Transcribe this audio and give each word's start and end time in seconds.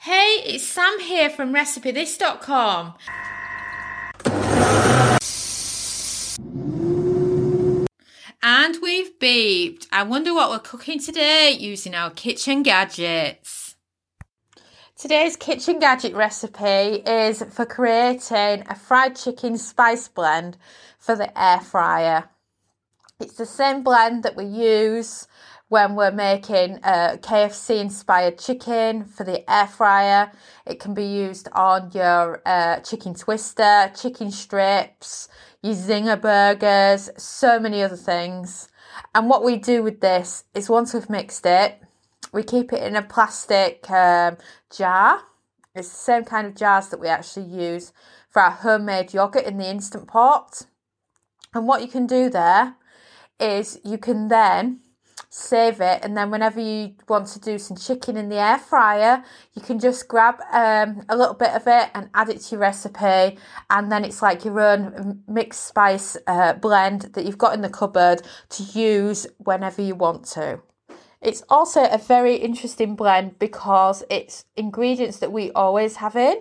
Hey, 0.00 0.42
it's 0.44 0.66
Sam 0.66 1.00
here 1.00 1.30
from 1.30 1.54
RecipeThis.com. 1.54 2.94
And 8.42 8.76
we've 8.82 9.18
beeped. 9.18 9.86
I 9.90 10.02
wonder 10.02 10.34
what 10.34 10.50
we're 10.50 10.58
cooking 10.58 11.00
today 11.00 11.56
using 11.58 11.94
our 11.94 12.10
kitchen 12.10 12.62
gadgets. 12.62 13.76
Today's 14.96 15.36
kitchen 15.36 15.78
gadget 15.78 16.14
recipe 16.14 17.02
is 17.06 17.42
for 17.50 17.64
creating 17.64 18.64
a 18.68 18.74
fried 18.74 19.16
chicken 19.16 19.56
spice 19.56 20.08
blend 20.08 20.58
for 20.98 21.16
the 21.16 21.38
air 21.40 21.60
fryer. 21.60 22.28
It's 23.20 23.34
the 23.34 23.46
same 23.46 23.84
blend 23.84 24.24
that 24.24 24.34
we 24.34 24.44
use 24.44 25.28
when 25.68 25.94
we're 25.94 26.10
making 26.10 26.80
a 26.82 27.16
KFC 27.22 27.80
inspired 27.80 28.40
chicken 28.40 29.04
for 29.04 29.22
the 29.22 29.48
air 29.48 29.68
fryer. 29.68 30.32
It 30.66 30.80
can 30.80 30.94
be 30.94 31.04
used 31.04 31.48
on 31.52 31.92
your 31.94 32.42
uh, 32.44 32.80
chicken 32.80 33.14
twister, 33.14 33.92
chicken 33.96 34.32
strips, 34.32 35.28
your 35.62 35.74
zinger 35.74 36.20
burgers, 36.20 37.08
so 37.16 37.60
many 37.60 37.84
other 37.84 37.96
things. 37.96 38.68
And 39.14 39.30
what 39.30 39.44
we 39.44 39.58
do 39.58 39.84
with 39.84 40.00
this 40.00 40.42
is 40.52 40.68
once 40.68 40.92
we've 40.92 41.08
mixed 41.08 41.46
it, 41.46 41.80
we 42.32 42.42
keep 42.42 42.72
it 42.72 42.82
in 42.82 42.96
a 42.96 43.02
plastic 43.02 43.88
um, 43.90 44.38
jar. 44.76 45.22
It's 45.72 45.88
the 45.88 45.96
same 45.96 46.24
kind 46.24 46.48
of 46.48 46.56
jars 46.56 46.88
that 46.88 46.98
we 46.98 47.06
actually 47.06 47.46
use 47.46 47.92
for 48.28 48.42
our 48.42 48.50
homemade 48.50 49.14
yogurt 49.14 49.44
in 49.44 49.58
the 49.58 49.70
instant 49.70 50.08
pot. 50.08 50.66
And 51.54 51.68
what 51.68 51.80
you 51.80 51.86
can 51.86 52.08
do 52.08 52.28
there 52.28 52.74
is 53.40 53.78
you 53.84 53.98
can 53.98 54.28
then 54.28 54.80
save 55.36 55.80
it 55.80 55.98
and 56.04 56.16
then 56.16 56.30
whenever 56.30 56.60
you 56.60 56.94
want 57.08 57.26
to 57.26 57.40
do 57.40 57.58
some 57.58 57.76
chicken 57.76 58.16
in 58.16 58.28
the 58.28 58.36
air 58.36 58.56
fryer 58.56 59.22
you 59.54 59.60
can 59.60 59.80
just 59.80 60.06
grab 60.06 60.36
um, 60.52 61.02
a 61.08 61.16
little 61.16 61.34
bit 61.34 61.50
of 61.50 61.66
it 61.66 61.90
and 61.92 62.08
add 62.14 62.28
it 62.28 62.40
to 62.40 62.52
your 62.52 62.60
recipe 62.60 63.36
and 63.68 63.90
then 63.90 64.04
it's 64.04 64.22
like 64.22 64.44
your 64.44 64.60
own 64.60 65.24
mixed 65.26 65.64
spice 65.66 66.16
uh, 66.28 66.52
blend 66.52 67.02
that 67.14 67.24
you've 67.24 67.36
got 67.36 67.52
in 67.52 67.62
the 67.62 67.68
cupboard 67.68 68.22
to 68.48 68.62
use 68.62 69.26
whenever 69.38 69.82
you 69.82 69.96
want 69.96 70.24
to. 70.24 70.60
It's 71.20 71.42
also 71.48 71.82
a 71.84 71.98
very 71.98 72.36
interesting 72.36 72.94
blend 72.94 73.38
because 73.40 74.04
it's 74.10 74.44
ingredients 74.56 75.18
that 75.18 75.32
we 75.32 75.50
always 75.52 75.96
have 75.96 76.14
in. 76.14 76.36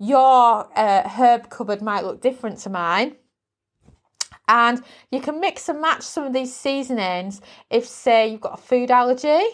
Your 0.00 0.68
uh, 0.76 1.08
herb 1.08 1.50
cupboard 1.50 1.82
might 1.82 2.04
look 2.04 2.20
different 2.20 2.58
to 2.60 2.70
mine 2.70 3.16
and 4.48 4.82
you 5.10 5.20
can 5.20 5.40
mix 5.40 5.68
and 5.68 5.80
match 5.80 6.02
some 6.02 6.24
of 6.24 6.32
these 6.32 6.54
seasonings 6.54 7.40
if, 7.70 7.86
say, 7.86 8.28
you've 8.28 8.40
got 8.40 8.58
a 8.58 8.62
food 8.62 8.90
allergy. 8.90 9.46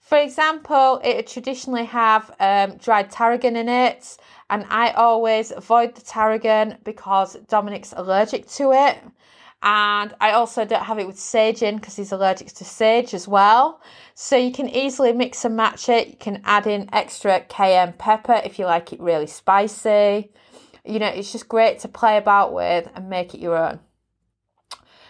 For 0.00 0.18
example, 0.18 1.00
it 1.02 1.16
would 1.16 1.26
traditionally 1.26 1.84
have 1.86 2.30
um, 2.38 2.76
dried 2.76 3.10
tarragon 3.10 3.56
in 3.56 3.68
it, 3.68 4.16
and 4.48 4.64
I 4.70 4.90
always 4.90 5.50
avoid 5.50 5.96
the 5.96 6.02
tarragon 6.02 6.78
because 6.84 7.34
Dominic's 7.48 7.92
allergic 7.96 8.46
to 8.50 8.72
it. 8.72 8.98
And 9.62 10.14
I 10.20 10.30
also 10.32 10.64
don't 10.64 10.84
have 10.84 11.00
it 11.00 11.08
with 11.08 11.18
sage 11.18 11.62
in 11.62 11.76
because 11.76 11.96
he's 11.96 12.12
allergic 12.12 12.48
to 12.48 12.64
sage 12.64 13.14
as 13.14 13.26
well. 13.26 13.80
So 14.14 14.36
you 14.36 14.52
can 14.52 14.68
easily 14.68 15.12
mix 15.12 15.44
and 15.44 15.56
match 15.56 15.88
it. 15.88 16.06
You 16.08 16.16
can 16.16 16.40
add 16.44 16.68
in 16.68 16.88
extra 16.92 17.40
cayenne 17.40 17.94
pepper 17.94 18.40
if 18.44 18.60
you 18.60 18.66
like 18.66 18.92
it 18.92 19.00
really 19.00 19.26
spicy. 19.26 20.30
You 20.86 20.98
know, 20.98 21.08
it's 21.08 21.32
just 21.32 21.48
great 21.48 21.80
to 21.80 21.88
play 21.88 22.16
about 22.16 22.52
with 22.52 22.88
and 22.94 23.10
make 23.10 23.34
it 23.34 23.40
your 23.40 23.56
own. 23.56 23.80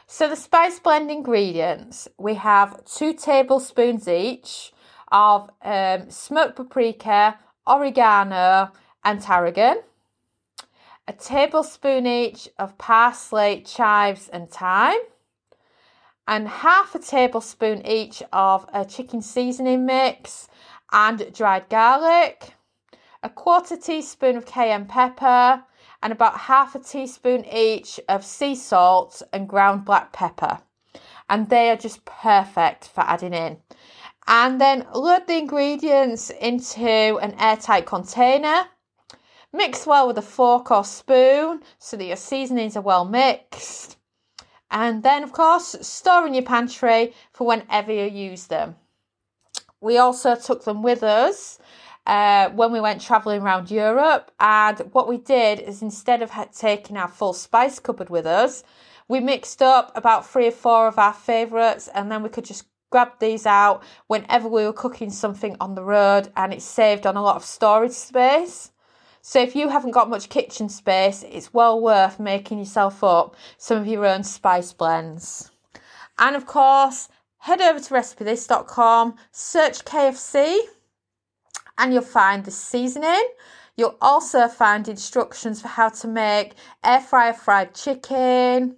So 0.06 0.28
the 0.28 0.36
spice 0.36 0.78
blend 0.78 1.10
ingredients, 1.10 2.06
we 2.16 2.34
have 2.34 2.84
two 2.84 3.12
tablespoons 3.12 4.06
each 4.06 4.72
of 5.10 5.50
um, 5.62 6.10
smoked 6.10 6.56
paprika, 6.56 7.38
oregano 7.66 8.70
and 9.04 9.20
tarragon, 9.20 9.82
a 11.08 11.12
tablespoon 11.12 12.06
each 12.06 12.48
of 12.58 12.78
parsley, 12.78 13.62
chives 13.62 14.28
and 14.28 14.50
thyme, 14.50 14.98
and 16.26 16.48
half 16.48 16.94
a 16.94 16.98
tablespoon 16.98 17.86
each 17.86 18.22
of 18.32 18.66
a 18.72 18.84
chicken 18.84 19.22
seasoning 19.22 19.86
mix 19.86 20.48
and 20.92 21.32
dried 21.32 21.68
garlic, 21.68 22.54
a 23.22 23.28
quarter 23.28 23.76
teaspoon 23.76 24.36
of 24.36 24.46
cayenne 24.46 24.86
pepper, 24.86 25.64
and 26.02 26.12
about 26.12 26.38
half 26.38 26.74
a 26.74 26.78
teaspoon 26.78 27.44
each 27.46 27.98
of 28.08 28.24
sea 28.24 28.54
salt 28.54 29.22
and 29.32 29.48
ground 29.48 29.84
black 29.84 30.12
pepper. 30.12 30.60
And 31.28 31.48
they 31.48 31.70
are 31.70 31.76
just 31.76 32.04
perfect 32.04 32.86
for 32.88 33.00
adding 33.00 33.34
in. 33.34 33.58
And 34.26 34.60
then 34.60 34.86
load 34.94 35.26
the 35.26 35.38
ingredients 35.38 36.30
into 36.30 37.18
an 37.18 37.34
airtight 37.38 37.86
container. 37.86 38.64
Mix 39.52 39.86
well 39.86 40.06
with 40.06 40.18
a 40.18 40.22
fork 40.22 40.70
or 40.70 40.84
spoon 40.84 41.62
so 41.78 41.96
that 41.96 42.04
your 42.04 42.16
seasonings 42.16 42.76
are 42.76 42.82
well 42.82 43.04
mixed. 43.04 43.96
And 44.70 45.02
then, 45.02 45.22
of 45.22 45.32
course, 45.32 45.76
store 45.80 46.26
in 46.26 46.34
your 46.34 46.42
pantry 46.42 47.14
for 47.32 47.46
whenever 47.46 47.92
you 47.92 48.04
use 48.04 48.48
them. 48.48 48.76
We 49.80 49.98
also 49.98 50.34
took 50.34 50.64
them 50.64 50.82
with 50.82 51.02
us 51.02 51.58
uh, 52.06 52.50
when 52.50 52.72
we 52.72 52.80
went 52.80 53.00
travelling 53.00 53.42
around 53.42 53.70
Europe. 53.70 54.30
And 54.40 54.78
what 54.92 55.08
we 55.08 55.18
did 55.18 55.60
is 55.60 55.82
instead 55.82 56.22
of 56.22 56.32
taking 56.56 56.96
our 56.96 57.08
full 57.08 57.32
spice 57.32 57.78
cupboard 57.78 58.10
with 58.10 58.26
us, 58.26 58.64
we 59.08 59.20
mixed 59.20 59.62
up 59.62 59.92
about 59.94 60.26
three 60.26 60.48
or 60.48 60.52
four 60.52 60.88
of 60.88 60.98
our 60.98 61.12
favourites, 61.12 61.88
and 61.94 62.10
then 62.10 62.22
we 62.22 62.28
could 62.28 62.44
just 62.44 62.64
grab 62.90 63.12
these 63.20 63.46
out 63.46 63.82
whenever 64.06 64.48
we 64.48 64.64
were 64.64 64.72
cooking 64.72 65.10
something 65.10 65.56
on 65.60 65.74
the 65.74 65.84
road, 65.84 66.32
and 66.36 66.52
it 66.52 66.62
saved 66.62 67.06
on 67.06 67.16
a 67.16 67.22
lot 67.22 67.36
of 67.36 67.44
storage 67.44 67.92
space. 67.92 68.72
So 69.22 69.40
if 69.40 69.56
you 69.56 69.68
haven't 69.68 69.90
got 69.90 70.08
much 70.08 70.28
kitchen 70.28 70.68
space, 70.68 71.24
it's 71.28 71.52
well 71.52 71.80
worth 71.80 72.20
making 72.20 72.58
yourself 72.58 73.02
up 73.02 73.34
some 73.58 73.78
of 73.78 73.86
your 73.88 74.06
own 74.06 74.22
spice 74.22 74.72
blends. 74.72 75.50
And 76.18 76.36
of 76.36 76.46
course, 76.46 77.08
head 77.38 77.60
over 77.60 77.80
to 77.80 77.94
recipethis.com, 77.94 79.16
search 79.32 79.84
KFC 79.84 80.60
and 81.78 81.92
you'll 81.92 82.02
find 82.02 82.44
the 82.44 82.50
seasoning. 82.50 83.28
You'll 83.76 83.98
also 84.00 84.48
find 84.48 84.88
instructions 84.88 85.60
for 85.60 85.68
how 85.68 85.90
to 85.90 86.08
make 86.08 86.54
air 86.82 87.00
fryer 87.00 87.34
fried 87.34 87.74
chicken, 87.74 88.76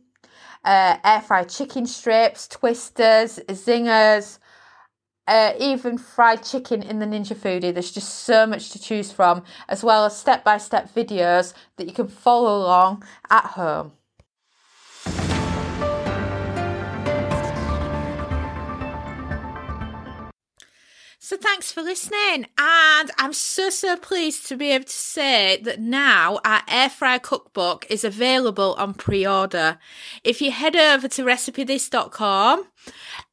uh, 0.64 0.96
air 1.04 1.20
fried 1.20 1.48
chicken 1.48 1.86
strips, 1.86 2.48
twisters, 2.48 3.38
zingers, 3.48 4.38
uh, 5.28 5.52
even 5.60 5.98
fried 5.98 6.42
chicken 6.42 6.82
in 6.82 6.98
the 6.98 7.06
Ninja 7.06 7.36
Foodi. 7.36 7.72
There's 7.72 7.92
just 7.92 8.20
so 8.24 8.46
much 8.46 8.70
to 8.70 8.80
choose 8.80 9.12
from, 9.12 9.44
as 9.68 9.84
well 9.84 10.06
as 10.06 10.18
step 10.18 10.42
by 10.42 10.58
step 10.58 10.92
videos 10.92 11.54
that 11.76 11.86
you 11.86 11.92
can 11.92 12.08
follow 12.08 12.58
along 12.58 13.04
at 13.30 13.44
home. 13.44 13.92
So 21.28 21.36
thanks 21.36 21.70
for 21.70 21.82
listening. 21.82 22.46
And 22.56 23.10
I'm 23.18 23.34
so, 23.34 23.68
so 23.68 23.98
pleased 23.98 24.46
to 24.48 24.56
be 24.56 24.70
able 24.70 24.86
to 24.86 24.90
say 24.90 25.60
that 25.62 25.78
now 25.78 26.40
our 26.42 26.62
air 26.66 26.88
fryer 26.88 27.18
cookbook 27.18 27.84
is 27.90 28.02
available 28.02 28.74
on 28.78 28.94
pre 28.94 29.26
order. 29.26 29.78
If 30.24 30.40
you 30.40 30.50
head 30.50 30.74
over 30.74 31.06
to 31.06 31.24
recipethis.com 31.24 32.64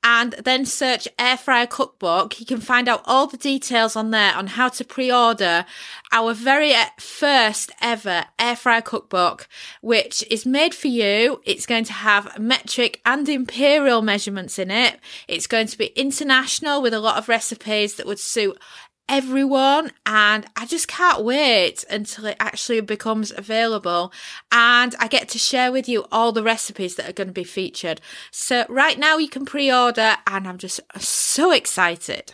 and 0.07 0.33
then 0.33 0.67
search 0.67 1.07
air 1.17 1.35
fryer 1.35 1.65
cookbook, 1.65 2.39
you 2.39 2.45
can 2.45 2.61
find 2.61 2.87
out 2.87 3.01
all 3.05 3.25
the 3.25 3.37
details 3.37 3.95
on 3.95 4.11
there 4.11 4.35
on 4.35 4.45
how 4.45 4.69
to 4.69 4.85
pre-order 4.85 5.65
our 6.11 6.31
very 6.35 6.75
uh, 6.75 6.85
first 6.99 7.71
ever 7.81 8.25
air 8.37 8.55
fryer 8.55 8.83
cookbook, 8.83 9.47
which 9.81 10.23
is 10.29 10.45
made 10.45 10.75
for 10.75 10.89
you. 10.89 11.41
It's 11.43 11.65
going 11.65 11.85
to 11.85 11.93
have 11.93 12.37
metric 12.37 13.01
and 13.03 13.27
imperial 13.27 14.03
measurements 14.03 14.59
in 14.59 14.69
it. 14.69 14.99
It's 15.27 15.47
going 15.47 15.65
to 15.67 15.77
be 15.77 15.87
international 15.95 16.83
with 16.83 16.93
a 16.93 16.99
lot 16.99 17.17
of 17.17 17.27
recipes 17.27 17.95
that 17.95 18.05
would 18.05 18.19
suit 18.19 18.59
everyone 19.07 19.91
and 20.05 20.45
I 20.55 20.65
just 20.65 20.87
can't 20.87 21.23
wait 21.23 21.83
until 21.89 22.25
it 22.25 22.37
actually 22.39 22.81
becomes 22.81 23.31
available 23.35 24.11
and 24.51 24.95
I 24.99 25.07
get 25.07 25.29
to 25.29 25.39
share 25.39 25.71
with 25.71 25.87
you 25.87 26.05
all 26.11 26.31
the 26.31 26.43
recipes 26.43 26.95
that 26.95 27.09
are 27.09 27.13
going 27.13 27.27
to 27.27 27.33
be 27.33 27.43
featured. 27.43 28.01
So 28.31 28.65
right 28.69 28.97
now 28.97 29.17
you 29.17 29.29
can 29.29 29.45
pre-order 29.45 30.17
and 30.27 30.47
I'm 30.47 30.57
just 30.57 30.79
so 30.97 31.51
excited. 31.51 32.33